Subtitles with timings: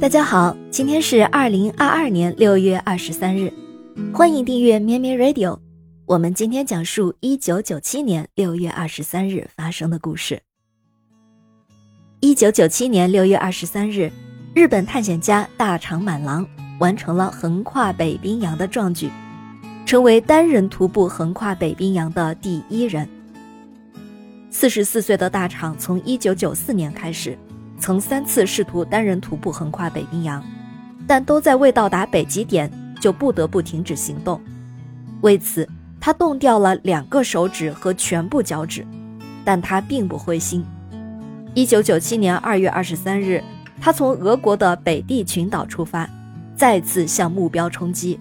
[0.00, 3.52] 大家好，今天是二零二二年六月二十三日，
[4.14, 5.58] 欢迎订阅咩咩 Radio。
[6.06, 10.40] 我们今天讲述一九九七年六月二十三日发生的故事。
[12.20, 14.10] 一九九七年六月二十三日，
[14.54, 16.48] 日本探险家大长满郎
[16.78, 19.10] 完成了横跨北冰洋的壮举，
[19.84, 23.06] 成为单人徒步横跨北冰洋的第一人。
[24.50, 27.36] 四十四岁的大厂从一九九四年开始。
[27.80, 30.44] 曾三次试图单人徒步横跨北冰洋，
[31.06, 34.38] 但都在未到达北极点就不得不停止行动。
[35.22, 35.66] 为此，
[35.98, 38.86] 他冻掉了两个手指和全部脚趾，
[39.44, 40.64] 但他并不灰心。
[41.54, 43.42] 一九九七年二月二十三日，
[43.80, 46.08] 他从俄国的北地群岛出发，
[46.54, 48.20] 再次向目标冲击。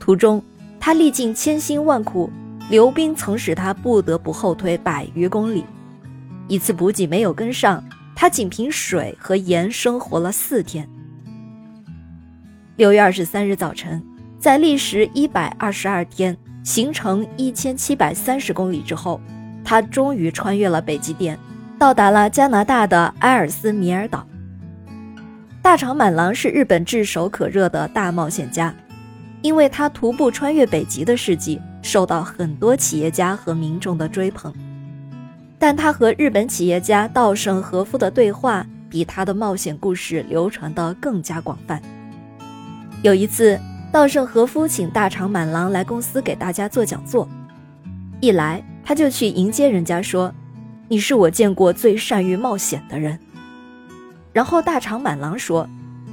[0.00, 0.42] 途中，
[0.80, 2.28] 他历尽千辛万苦，
[2.68, 5.64] 刘冰曾使他不得不后退百余公里，
[6.48, 7.82] 一次补给没有跟上。
[8.20, 10.88] 他仅凭水和盐生活了四天。
[12.74, 14.04] 六月二十三日早晨，
[14.40, 19.20] 在历时一百二十二天、行程一千七百三十公里之后，
[19.64, 21.38] 他终于穿越了北极点，
[21.78, 24.26] 到达了加拿大的埃尔斯米尔岛。
[25.62, 28.74] 大长满郎是日本炙手可热的大冒险家，
[29.42, 34.52] 因为他徒步穿越北极的事迹，受到很多企业家和民众的追捧。
[35.58, 41.82] 但他和日本企业家稻盛和夫的对话，比他的冒险故事流传得更加广泛。
[43.02, 43.58] 有一次，
[43.92, 47.28] 稻盛和夫请大长满郎来公司给大家做讲座，
[48.20, 50.32] 一来他就去迎接人家说
[50.88, 53.18] ：“你是我见过最善于冒险的人。”
[54.32, 55.68] 然后大长满郎说：“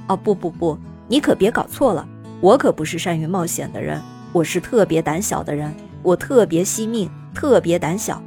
[0.07, 2.07] 哦不不不，你可别搞错了，
[2.41, 5.71] 我可不是善于冒险的人，我是特别胆小的人，
[6.01, 8.21] 我特别惜命，特别胆小。”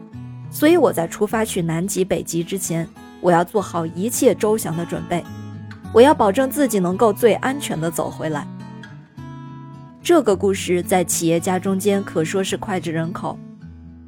[0.51, 2.89] 所以我在出发去南极、北极之前，
[3.21, 5.25] 我要做好一切周详的准备，
[5.93, 8.47] 我要保证自己能够最安全的走回来。
[10.03, 13.39] 这个故事在企业家中间可说是脍炙人口。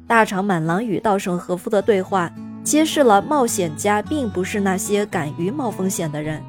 [0.07, 2.31] 大长满郎与稻盛和夫的对话，
[2.63, 6.41] 揭示了冒险家并不是那些敢于冒风险的人，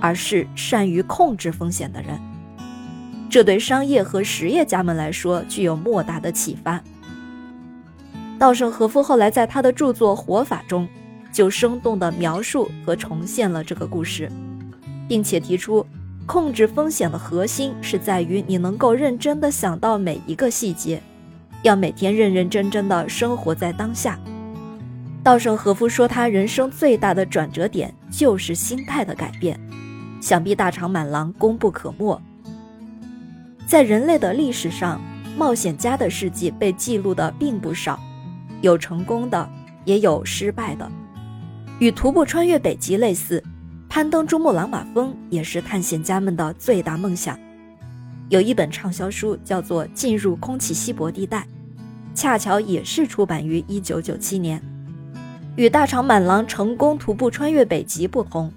[0.00, 2.18] 而是善于控制风险的人。
[3.30, 6.82] 这对商业和实业家们来说具有莫大的启发。
[8.38, 10.88] 稻盛和夫后来在他的著作《活法》中，
[11.32, 14.30] 就生动地描述和重现了这个故事，
[15.08, 15.84] 并且提出，
[16.26, 21.00] 控制风险的核心是在于你能够认真地想到每一个细节，
[21.62, 24.18] 要每天认认真真地生活在当下。
[25.22, 29.58] 稻盛和夫说，他人生最大的转折点就是心态的改变，
[30.20, 32.20] 想必大长满郎功不可没。
[33.66, 35.00] 在人类的历史上，
[35.38, 37.98] 冒险家的事迹被记录的并不少。
[38.64, 39.48] 有成功的，
[39.84, 40.90] 也有失败的。
[41.80, 43.42] 与徒步穿越北极类似，
[43.90, 47.38] 攀登珠穆朗玛峰也是探险家们的最大梦想。
[48.30, 51.40] 有一本畅销书叫做《进入空气稀薄地带》，
[52.14, 54.62] 恰巧也是出版于1997年。
[55.56, 58.50] 与大长满狼成功徒步穿越北极不同，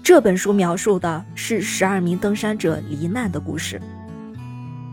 [0.00, 3.82] 这本书描述的是十二名登山者罹难的故事。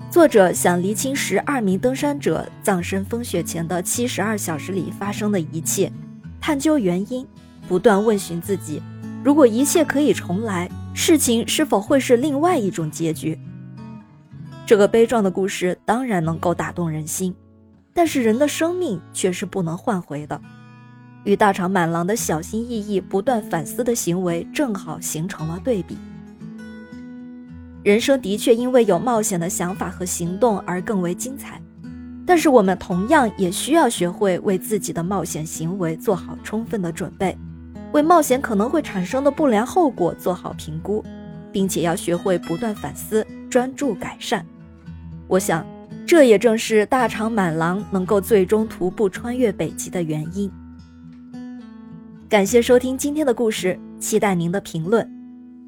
[0.09, 5.91] 作者想厘清十二名登山者葬身风雪前的七十二小时里发生的一切，
[6.39, 7.27] 探究原因，
[7.67, 8.81] 不断问询自己：
[9.21, 13.37] 如果一切可以重来，事情是否会是另外一种结局？
[14.65, 17.35] 这个悲壮的故事当然能够打动人心，
[17.93, 20.39] 但是人的生命却是不能换回的。
[21.25, 25.97] 与大长满郎的小心翼翼、不断反思的行为正好形成了对比。
[27.87, 31.57] 人生的确因为有冒险的想法和行动而更为精彩，
[32.25, 37.37] 但是我们同样也需要学会为自己的冒险行为做好充分的准备，
[37.93, 41.01] 为冒险可能会产生的不良后果做好评估，
[41.49, 44.45] 并且要学会不断反思、专注改善。
[45.29, 45.65] 我想，
[46.05, 50.51] 这也正是大长满狼能够最终徒步穿越北极的原因。
[52.27, 55.09] 感谢收听今天的故事，期待您的评论，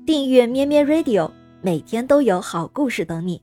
[0.05, 1.31] 订阅咩咩 Radio。
[1.61, 3.41] 每天都有好故事等你，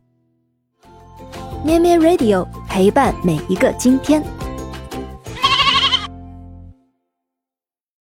[1.62, 4.22] 咩咩 Radio 陪伴每一个今天。